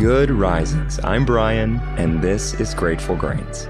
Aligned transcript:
Good 0.00 0.30
risings. 0.30 0.98
I'm 1.04 1.26
Bryan, 1.26 1.78
and 1.98 2.22
this 2.22 2.54
is 2.54 2.72
Grateful 2.72 3.14
Grains. 3.14 3.68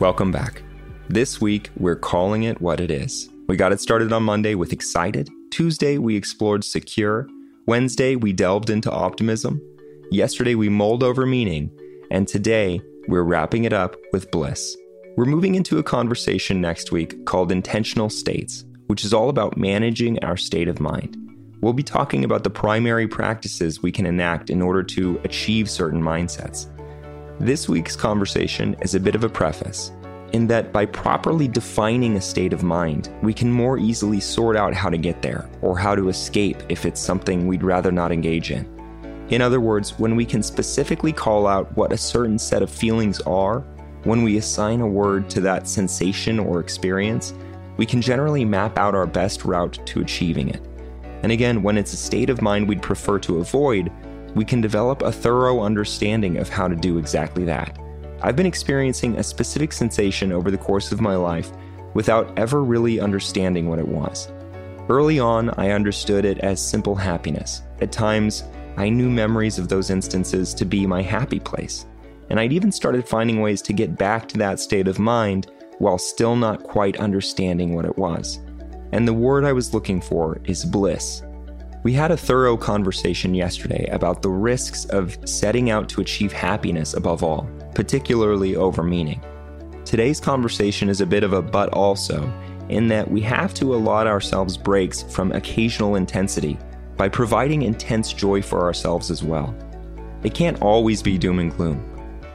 Welcome 0.00 0.32
back. 0.32 0.64
This 1.08 1.40
week, 1.40 1.70
we're 1.76 1.94
calling 1.94 2.42
it 2.42 2.60
what 2.60 2.80
it 2.80 2.90
is. 2.90 3.30
We 3.46 3.54
got 3.54 3.70
it 3.70 3.80
started 3.80 4.12
on 4.12 4.24
Monday 4.24 4.56
with 4.56 4.72
excited. 4.72 5.30
Tuesday, 5.52 5.98
we 5.98 6.16
explored 6.16 6.64
secure. 6.64 7.28
Wednesday, 7.66 8.16
we 8.16 8.32
delved 8.32 8.70
into 8.70 8.90
optimism. 8.90 9.62
Yesterday, 10.10 10.56
we 10.56 10.68
mulled 10.68 11.04
over 11.04 11.24
meaning. 11.24 11.70
And 12.10 12.26
today, 12.26 12.80
we're 13.06 13.22
wrapping 13.22 13.62
it 13.62 13.72
up 13.72 13.94
with 14.12 14.32
bliss. 14.32 14.76
We're 15.16 15.26
moving 15.26 15.54
into 15.54 15.78
a 15.78 15.84
conversation 15.84 16.60
next 16.60 16.90
week 16.90 17.24
called 17.24 17.52
Intentional 17.52 18.10
States, 18.10 18.64
which 18.88 19.04
is 19.04 19.14
all 19.14 19.28
about 19.28 19.56
managing 19.56 20.18
our 20.24 20.36
state 20.36 20.66
of 20.66 20.80
mind. 20.80 21.16
We'll 21.62 21.74
be 21.74 21.82
talking 21.82 22.24
about 22.24 22.42
the 22.42 22.48
primary 22.48 23.06
practices 23.06 23.82
we 23.82 23.92
can 23.92 24.06
enact 24.06 24.48
in 24.48 24.62
order 24.62 24.82
to 24.82 25.20
achieve 25.24 25.68
certain 25.68 26.00
mindsets. 26.00 26.68
This 27.38 27.68
week's 27.68 27.94
conversation 27.94 28.74
is 28.80 28.94
a 28.94 29.00
bit 29.00 29.14
of 29.14 29.24
a 29.24 29.28
preface, 29.28 29.92
in 30.32 30.46
that 30.46 30.72
by 30.72 30.86
properly 30.86 31.48
defining 31.48 32.16
a 32.16 32.20
state 32.20 32.54
of 32.54 32.62
mind, 32.62 33.10
we 33.22 33.34
can 33.34 33.52
more 33.52 33.76
easily 33.76 34.20
sort 34.20 34.56
out 34.56 34.72
how 34.72 34.88
to 34.88 34.96
get 34.96 35.20
there, 35.20 35.50
or 35.60 35.78
how 35.78 35.94
to 35.94 36.08
escape 36.08 36.56
if 36.70 36.86
it's 36.86 37.00
something 37.00 37.46
we'd 37.46 37.62
rather 37.62 37.92
not 37.92 38.10
engage 38.10 38.50
in. 38.50 38.66
In 39.28 39.42
other 39.42 39.60
words, 39.60 39.98
when 39.98 40.16
we 40.16 40.24
can 40.24 40.42
specifically 40.42 41.12
call 41.12 41.46
out 41.46 41.76
what 41.76 41.92
a 41.92 41.98
certain 41.98 42.38
set 42.38 42.62
of 42.62 42.70
feelings 42.70 43.20
are, 43.22 43.60
when 44.04 44.22
we 44.22 44.38
assign 44.38 44.80
a 44.80 44.86
word 44.86 45.28
to 45.28 45.42
that 45.42 45.68
sensation 45.68 46.38
or 46.38 46.58
experience, 46.58 47.34
we 47.76 47.84
can 47.84 48.00
generally 48.00 48.46
map 48.46 48.78
out 48.78 48.94
our 48.94 49.06
best 49.06 49.44
route 49.44 49.78
to 49.84 50.00
achieving 50.00 50.48
it. 50.48 50.66
And 51.22 51.32
again, 51.32 51.62
when 51.62 51.76
it's 51.76 51.92
a 51.92 51.98
state 51.98 52.30
of 52.30 52.42
mind 52.42 52.68
we'd 52.68 52.82
prefer 52.82 53.18
to 53.20 53.38
avoid, 53.38 53.92
we 54.34 54.44
can 54.44 54.60
develop 54.60 55.02
a 55.02 55.12
thorough 55.12 55.60
understanding 55.60 56.38
of 56.38 56.48
how 56.48 56.68
to 56.68 56.76
do 56.76 56.98
exactly 56.98 57.44
that. 57.44 57.78
I've 58.22 58.36
been 58.36 58.46
experiencing 58.46 59.16
a 59.16 59.22
specific 59.22 59.72
sensation 59.72 60.32
over 60.32 60.50
the 60.50 60.58
course 60.58 60.92
of 60.92 61.00
my 61.00 61.16
life 61.16 61.50
without 61.94 62.38
ever 62.38 62.62
really 62.62 63.00
understanding 63.00 63.68
what 63.68 63.78
it 63.78 63.88
was. 63.88 64.30
Early 64.88 65.18
on, 65.18 65.50
I 65.50 65.70
understood 65.70 66.24
it 66.24 66.38
as 66.38 66.60
simple 66.60 66.94
happiness. 66.94 67.62
At 67.80 67.92
times, 67.92 68.44
I 68.76 68.88
knew 68.88 69.10
memories 69.10 69.58
of 69.58 69.68
those 69.68 69.90
instances 69.90 70.54
to 70.54 70.64
be 70.64 70.86
my 70.86 71.02
happy 71.02 71.40
place. 71.40 71.86
And 72.28 72.38
I'd 72.38 72.52
even 72.52 72.70
started 72.70 73.08
finding 73.08 73.40
ways 73.40 73.60
to 73.62 73.72
get 73.72 73.98
back 73.98 74.28
to 74.28 74.38
that 74.38 74.60
state 74.60 74.86
of 74.88 74.98
mind 74.98 75.50
while 75.78 75.98
still 75.98 76.36
not 76.36 76.62
quite 76.62 77.00
understanding 77.00 77.74
what 77.74 77.84
it 77.84 77.98
was 77.98 78.38
and 78.92 79.06
the 79.06 79.14
word 79.14 79.44
I 79.44 79.52
was 79.52 79.74
looking 79.74 80.00
for 80.00 80.40
is 80.44 80.64
bliss. 80.64 81.22
We 81.82 81.92
had 81.94 82.10
a 82.10 82.16
thorough 82.16 82.56
conversation 82.56 83.34
yesterday 83.34 83.88
about 83.90 84.20
the 84.20 84.28
risks 84.28 84.84
of 84.86 85.16
setting 85.24 85.70
out 85.70 85.88
to 85.90 86.02
achieve 86.02 86.32
happiness 86.32 86.94
above 86.94 87.22
all, 87.22 87.48
particularly 87.74 88.56
over 88.56 88.82
meaning. 88.82 89.22
Today's 89.84 90.20
conversation 90.20 90.88
is 90.88 91.00
a 91.00 91.06
bit 91.06 91.24
of 91.24 91.32
a 91.32 91.40
but 91.40 91.70
also, 91.70 92.30
in 92.68 92.86
that 92.88 93.10
we 93.10 93.20
have 93.22 93.54
to 93.54 93.74
allot 93.74 94.06
ourselves 94.06 94.56
breaks 94.56 95.02
from 95.02 95.32
occasional 95.32 95.96
intensity 95.96 96.58
by 96.96 97.08
providing 97.08 97.62
intense 97.62 98.12
joy 98.12 98.42
for 98.42 98.62
ourselves 98.62 99.10
as 99.10 99.22
well. 99.22 99.54
It 100.22 100.34
can't 100.34 100.60
always 100.60 101.02
be 101.02 101.16
doom 101.16 101.38
and 101.38 101.50
gloom. 101.50 101.86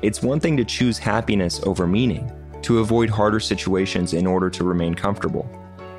It's 0.00 0.22
one 0.22 0.40
thing 0.40 0.56
to 0.56 0.64
choose 0.64 0.96
happiness 0.96 1.60
over 1.64 1.86
meaning, 1.86 2.32
to 2.62 2.78
avoid 2.78 3.10
harder 3.10 3.38
situations 3.38 4.14
in 4.14 4.26
order 4.26 4.48
to 4.48 4.64
remain 4.64 4.94
comfortable. 4.94 5.46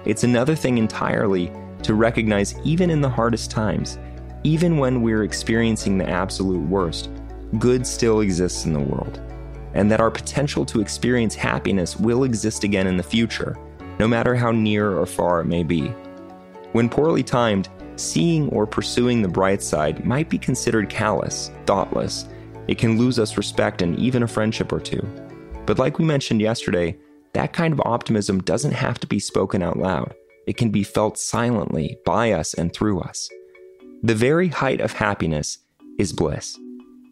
It's 0.07 0.23
another 0.23 0.55
thing 0.55 0.77
entirely 0.77 1.51
to 1.83 1.93
recognize, 1.93 2.57
even 2.63 2.89
in 2.89 3.01
the 3.01 3.09
hardest 3.09 3.51
times, 3.51 3.99
even 4.45 4.77
when 4.77 5.01
we're 5.01 5.25
experiencing 5.25 5.97
the 5.97 6.09
absolute 6.09 6.65
worst, 6.69 7.09
good 7.59 7.85
still 7.85 8.21
exists 8.21 8.63
in 8.63 8.71
the 8.71 8.79
world, 8.79 9.19
and 9.73 9.91
that 9.91 9.99
our 9.99 10.09
potential 10.09 10.65
to 10.67 10.79
experience 10.79 11.35
happiness 11.35 11.97
will 11.97 12.23
exist 12.23 12.63
again 12.63 12.87
in 12.87 12.95
the 12.95 13.03
future, 13.03 13.57
no 13.99 14.07
matter 14.07 14.33
how 14.33 14.49
near 14.49 14.97
or 14.97 15.05
far 15.05 15.41
it 15.41 15.45
may 15.45 15.61
be. 15.61 15.89
When 16.71 16.87
poorly 16.87 17.21
timed, 17.21 17.67
seeing 17.97 18.47
or 18.47 18.65
pursuing 18.65 19.21
the 19.21 19.27
bright 19.27 19.61
side 19.61 20.05
might 20.05 20.29
be 20.29 20.37
considered 20.37 20.89
callous, 20.89 21.51
thoughtless. 21.65 22.29
It 22.69 22.77
can 22.77 22.97
lose 22.97 23.19
us 23.19 23.35
respect 23.35 23.81
and 23.81 23.99
even 23.99 24.23
a 24.23 24.27
friendship 24.27 24.71
or 24.71 24.79
two. 24.79 25.05
But 25.65 25.79
like 25.79 25.99
we 25.99 26.05
mentioned 26.05 26.39
yesterday, 26.39 26.97
that 27.37 27.53
kind 27.53 27.71
of 27.71 27.79
optimism 27.85 28.41
doesn't 28.41 28.71
have 28.71 28.99
to 28.99 29.05
be 29.05 29.19
spoken 29.19 29.61
out 29.61 29.77
loud. 29.77 30.11
It 30.47 30.57
can 30.57 30.71
be 30.71 30.81
felt 30.81 31.19
silently 31.19 31.99
by 32.03 32.31
us 32.31 32.55
and 32.55 32.73
through 32.73 32.99
us. 33.01 33.29
The 34.01 34.15
very 34.15 34.47
height 34.47 34.81
of 34.81 34.93
happiness 34.93 35.59
is 35.99 36.13
bliss. 36.13 36.57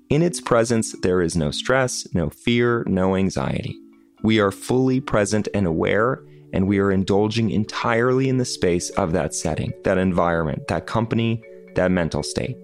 In 0.10 0.24
its 0.24 0.42
presence, 0.42 0.96
there 1.04 1.22
is 1.22 1.36
no 1.36 1.52
stress, 1.52 2.08
no 2.16 2.32
fear, 2.32 2.84
no 2.88 3.16
anxiety. 3.16 3.78
We 4.24 4.40
are 4.40 4.50
fully 4.50 5.00
present 5.00 5.48
and 5.54 5.68
aware, 5.68 6.24
and 6.54 6.68
we 6.68 6.80
are 6.80 6.92
indulging 6.92 7.52
entirely 7.52 8.28
in 8.28 8.38
the 8.38 8.46
space 8.46 8.90
of 8.92 9.12
that 9.12 9.36
setting, 9.36 9.74
that 9.84 10.00
environment, 10.00 10.68
that 10.70 10.88
company, 10.88 11.44
that 11.76 11.92
mental 11.92 12.24
state. 12.24 12.58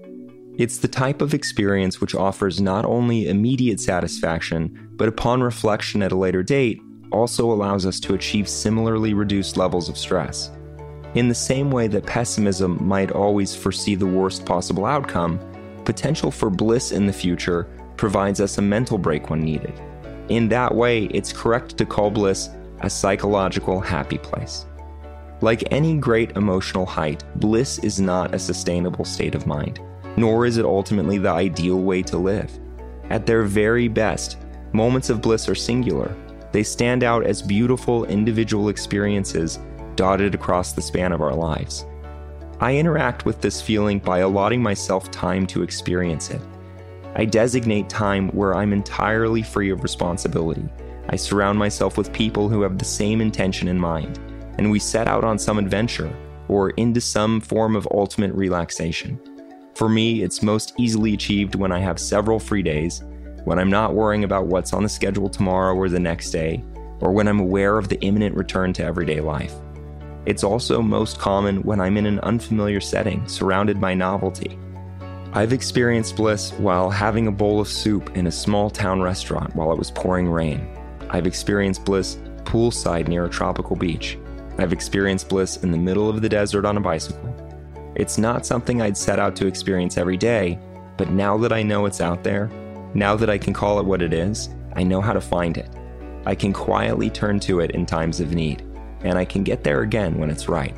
It's 0.57 0.79
the 0.79 0.88
type 0.88 1.22
of 1.22 1.35
experience 1.35 2.01
which 2.01 2.16
offers 2.16 2.59
not 2.59 2.85
only 2.85 3.28
immediate 3.28 3.79
satisfaction, 3.79 4.89
but 4.95 5.07
upon 5.07 5.43
reflection 5.43 6.01
at 6.01 6.11
a 6.11 6.17
later 6.17 6.41
date, 6.41 6.81
also 7.11 7.51
allows 7.51 7.85
us 7.85 7.99
to 8.01 8.13
achieve 8.13 8.47
similarly 8.47 9.13
reduced 9.13 9.57
levels 9.57 9.89
of 9.89 9.97
stress. 9.97 10.51
In 11.13 11.27
the 11.27 11.35
same 11.35 11.72
way 11.72 11.88
that 11.88 12.05
pessimism 12.05 12.77
might 12.88 13.11
always 13.11 13.55
foresee 13.55 13.95
the 13.95 14.07
worst 14.07 14.45
possible 14.45 14.85
outcome, 14.85 15.39
potential 15.83 16.31
for 16.31 16.49
bliss 16.49 16.91
in 16.91 17.05
the 17.05 17.13
future 17.13 17.67
provides 17.97 18.39
us 18.39 18.57
a 18.57 18.61
mental 18.61 18.97
break 18.97 19.29
when 19.29 19.41
needed. 19.41 19.73
In 20.29 20.47
that 20.49 20.73
way, 20.73 21.05
it's 21.05 21.33
correct 21.33 21.77
to 21.77 21.85
call 21.85 22.09
bliss 22.09 22.49
a 22.79 22.89
psychological 22.89 23.81
happy 23.81 24.17
place. 24.17 24.66
Like 25.41 25.72
any 25.72 25.97
great 25.97 26.38
emotional 26.38 26.85
height, 26.85 27.23
bliss 27.35 27.79
is 27.79 27.99
not 27.99 28.33
a 28.33 28.39
sustainable 28.39 29.05
state 29.05 29.35
of 29.35 29.47
mind, 29.47 29.79
nor 30.16 30.45
is 30.45 30.57
it 30.57 30.66
ultimately 30.66 31.17
the 31.17 31.29
ideal 31.29 31.81
way 31.81 32.01
to 32.03 32.17
live. 32.17 32.51
At 33.09 33.25
their 33.25 33.43
very 33.43 33.88
best, 33.88 34.38
moments 34.72 35.09
of 35.09 35.22
bliss 35.22 35.49
are 35.49 35.55
singular, 35.55 36.16
they 36.51 36.63
stand 36.63 37.03
out 37.03 37.25
as 37.25 37.41
beautiful 37.41 38.06
individual 38.06 38.69
experiences 38.69 39.59
dotted 39.95 40.35
across 40.35 40.73
the 40.73 40.81
span 40.81 41.12
of 41.12 41.22
our 41.22 41.34
lives. 41.34 41.85
I 42.59 42.75
interact 42.75 43.25
with 43.25 43.41
this 43.41 43.62
feeling 43.62 44.00
by 44.00 44.19
allotting 44.19 44.61
myself 44.61 45.09
time 45.09 45.47
to 45.47 45.63
experience 45.63 46.29
it. 46.29 46.41
I 47.16 47.25
designate 47.25 47.90
time 47.90 48.29
where 48.29 48.56
I'm 48.56 48.72
entirely 48.72 49.41
free 49.41 49.72
of 49.72 49.84
responsibility. 49.84 50.69
I 51.09 51.16
surround 51.16 51.57
myself 51.57 51.97
with 51.97 52.13
people 52.13 52.47
who 52.47 52.61
have 52.61 52.78
the 52.78 52.85
same 52.85 53.19
intention 53.19 53.67
in 53.67 53.79
mind, 53.79 54.19
and 54.57 54.69
we 54.69 54.79
set 54.79 55.07
out 55.07 55.23
on 55.23 55.40
some 55.40 55.57
adventure 55.57 56.13
or 56.47 56.70
into 56.72 57.02
some 57.02 57.41
form 57.41 57.76
of 57.76 57.87
ultimate 57.91 58.34
relaxation. 58.34 59.20
For 59.76 59.90
me, 59.90 60.22
it's 60.22 60.43
most 60.43 60.73
easily 60.78 61.14
achieved 61.14 61.55
when 61.55 61.72
I 61.72 61.79
have 61.79 61.99
several 61.99 62.40
free 62.40 62.61
days 62.61 63.03
when 63.46 63.59
I'm 63.59 63.70
not 63.70 63.93
worrying 63.93 64.23
about 64.23 64.47
what's 64.47 64.73
on 64.73 64.84
the 64.84 64.90
schedule 64.90 65.29
tomorrow 65.29 65.76
or 65.76 65.90
the 65.90 65.99
next 65.99 66.32
day, 66.32 66.64
or 66.99 67.11
when 67.11 67.28
I'm 67.28 67.40
aware 67.40 67.78
of 67.78 67.90
the 67.90 67.99
imminent 68.02 68.35
return 68.35 68.73
to 68.73 68.84
everyday 68.84 69.22
life. 69.22 69.53
It's 70.26 70.43
also 70.43 70.82
most 70.82 71.17
common 71.17 71.64
when 71.64 71.82
I'm 71.82 71.97
in 71.97 72.05
an 72.05 72.20
unfamiliar 72.20 72.79
setting, 72.79 73.28
surrounded 73.28 73.82
by 73.82 73.93
novelty. 73.96 74.58
I've 75.34 75.53
experienced 75.53 76.17
bliss 76.17 76.52
while 76.53 76.90
having 76.90 77.28
a 77.28 77.32
bowl 77.32 77.59
of 77.59 77.67
soup 77.67 78.16
in 78.16 78.28
a 78.28 78.32
small 78.32 78.70
town 78.70 79.02
restaurant 79.02 79.55
while 79.55 79.72
it 79.72 79.79
was 79.79 79.90
pouring 79.90 80.29
rain. 80.29 80.67
I've 81.09 81.26
experienced 81.26 81.85
bliss 81.85 82.17
poolside 82.43 83.08
near 83.08 83.26
a 83.26 83.29
tropical 83.29 83.76
beach. 83.76 84.17
I've 84.58 84.73
experienced 84.73 85.29
bliss 85.29 85.64
in 85.64 85.72
the 85.72 85.78
middle 85.78 86.09
of 86.09 86.22
the 86.22 86.29
desert 86.29 86.66
on 86.66 86.78
a 86.78 86.82
bicycle. 86.82 87.34
It's 87.96 88.17
not 88.17 88.46
something 88.46 88.82
I'd 88.82 88.97
set 88.97 89.20
out 89.20 89.35
to 89.38 89.47
experience 89.47 89.97
every 89.97 90.17
day, 90.17 90.59
but 90.97 91.09
now 91.09 91.38
that 91.38 91.53
I 91.53 91.64
know 91.64 91.85
it's 91.85 92.02
out 92.02 92.23
there, 92.23 92.49
now 92.93 93.16
that 93.16 93.29
I 93.29 93.38
can 93.38 93.53
call 93.53 93.79
it 93.79 93.85
what 93.85 94.02
it 94.02 94.14
is, 94.14 94.49
I 94.76 94.84
know 94.84 95.02
how 95.02 95.14
to 95.14 95.22
find 95.22 95.58
it. 95.58 95.70
I 96.26 96.35
can 96.35 96.53
quietly 96.53 97.09
turn 97.09 97.40
to 97.41 97.61
it 97.61 97.72
in 97.72 97.85
times 97.85 98.20
of 98.20 98.34
need, 98.34 98.61
and 99.02 99.17
I 99.17 99.26
can 99.26 99.43
get 99.43 99.64
there 99.64 99.82
again 99.82 100.17
when 100.17 100.29
it's 100.29 100.49
right. 100.49 100.76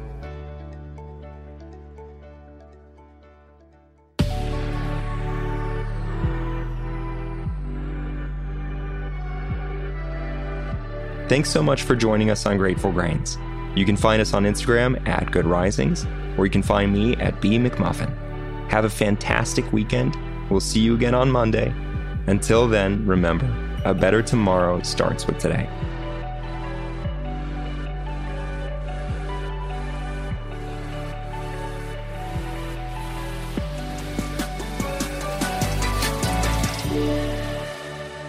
Thanks 11.30 11.50
so 11.50 11.64
much 11.64 11.82
for 11.82 11.96
joining 11.96 12.30
us 12.30 12.46
on 12.46 12.58
Grateful 12.58 12.92
Grains. 12.92 13.40
You 13.76 13.86
can 13.86 13.98
find 13.98 14.22
us 14.22 14.36
on 14.36 14.44
Instagram 14.44 15.06
at 15.08 15.32
Good 15.32 15.48
Risings, 15.48 16.06
or 16.38 16.46
you 16.46 16.52
can 16.52 16.62
find 16.62 16.94
me 16.94 17.16
at 17.16 17.42
B 17.42 17.58
McMullin. 17.58 18.16
Have 18.70 18.86
a 18.86 18.90
fantastic 18.90 19.72
weekend. 19.74 20.16
We'll 20.52 20.60
see 20.60 20.80
you 20.80 20.94
again 20.94 21.16
on 21.16 21.32
Monday 21.32 21.74
until 22.28 22.68
then, 22.70 23.06
remember 23.06 23.52
a 23.84 23.94
better 23.94 24.22
tomorrow 24.22 24.82
starts 24.82 25.28
with 25.28 25.40
today. 25.40 25.70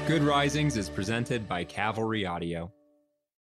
Good 0.06 0.22
Risings 0.22 0.76
is 0.76 0.90
presented 0.90 1.48
by 1.48 1.64
Cavalry 1.64 2.26
Audio. 2.26 2.72